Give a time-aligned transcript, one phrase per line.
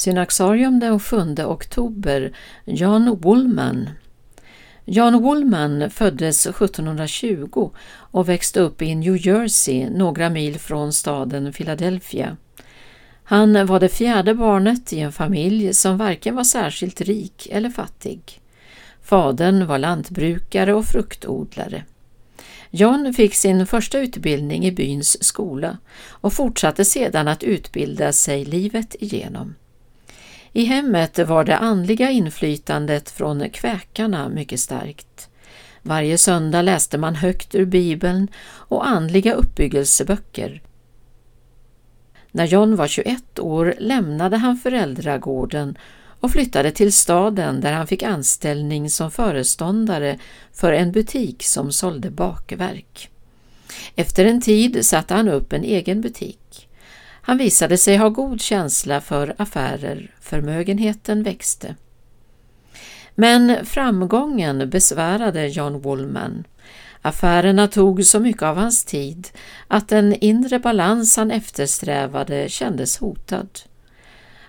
[0.00, 2.32] Synaxarium den 7 oktober
[2.64, 3.90] John Woolman
[4.84, 12.36] John Woolman föddes 1720 och växte upp i New Jersey, några mil från staden Philadelphia.
[13.24, 18.40] Han var det fjärde barnet i en familj som varken var särskilt rik eller fattig.
[19.02, 21.84] Fadern var lantbrukare och fruktodlare.
[22.70, 25.78] John fick sin första utbildning i byns skola
[26.10, 29.54] och fortsatte sedan att utbilda sig livet igenom.
[30.52, 35.28] I hemmet var det andliga inflytandet från kväkarna mycket starkt.
[35.82, 40.62] Varje söndag läste man högt ur Bibeln och andliga uppbyggelseböcker.
[42.32, 45.78] När John var 21 år lämnade han föräldragården
[46.20, 50.18] och flyttade till staden där han fick anställning som föreståndare
[50.52, 53.10] för en butik som sålde bakverk.
[53.94, 56.68] Efter en tid satte han upp en egen butik.
[57.22, 61.74] Han visade sig ha god känsla för affärer, förmögenheten växte.
[63.14, 66.44] Men framgången besvärade John Woolman.
[67.02, 69.28] Affärerna tog så mycket av hans tid
[69.68, 73.48] att den inre balans han eftersträvade kändes hotad.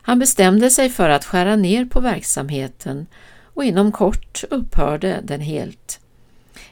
[0.04, 3.08] Han bestämde sig för att skära ner på verksamheten
[3.54, 6.00] och inom kort upphörde den helt.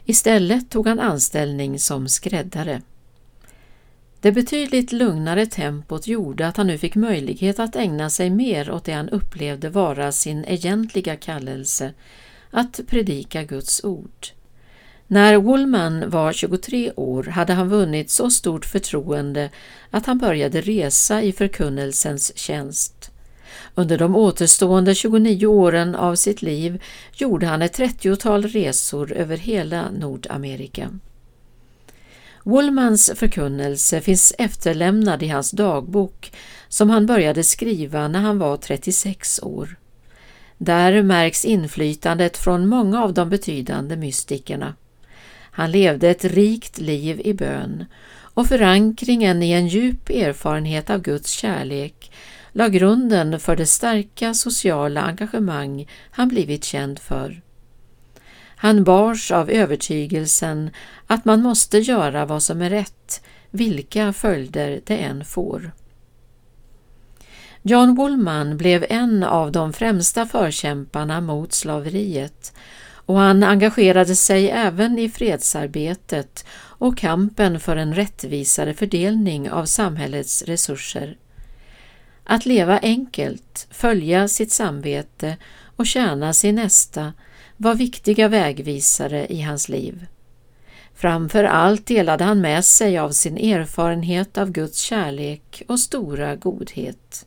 [0.04, 2.82] Istället tog han anställning som skräddare.
[4.22, 8.84] Det betydligt lugnare tempot gjorde att han nu fick möjlighet att ägna sig mer åt
[8.84, 11.92] det han upplevde vara sin egentliga kallelse,
[12.50, 14.26] att predika Guds ord.
[15.06, 19.50] När Woolman var 23 år hade han vunnit så stort förtroende
[19.90, 23.10] att han började resa i förkunnelsens tjänst.
[23.74, 26.82] Under de återstående 29 åren av sitt liv
[27.12, 30.90] gjorde han ett 30-tal resor över hela Nordamerika.
[32.44, 36.32] Woolmans förkunnelse finns efterlämnad i hans dagbok
[36.68, 39.76] som han började skriva när han var 36 år.
[40.58, 44.74] Där märks inflytandet från många av de betydande mystikerna.
[45.52, 47.84] Han levde ett rikt liv i bön
[48.34, 52.10] och förankringen i en djup erfarenhet av Guds kärlek
[52.52, 57.42] la grunden för det starka sociala engagemang han blivit känd för.
[58.62, 60.70] Han bars av övertygelsen
[61.06, 65.72] att man måste göra vad som är rätt, vilka följder det än får.
[67.62, 72.52] John Woolman blev en av de främsta förkämparna mot slaveriet
[72.92, 80.42] och han engagerade sig även i fredsarbetet och kampen för en rättvisare fördelning av samhällets
[80.42, 81.16] resurser.
[82.24, 85.36] Att leva enkelt, följa sitt samvete
[85.76, 87.12] och tjäna sin nästa
[87.62, 90.06] var viktiga vägvisare i hans liv.
[90.94, 97.26] Framför allt delade han med sig av sin erfarenhet av Guds kärlek och stora godhet.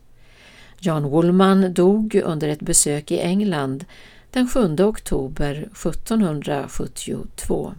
[0.78, 3.84] John Woolman dog under ett besök i England
[4.30, 7.74] den 7 oktober 1772.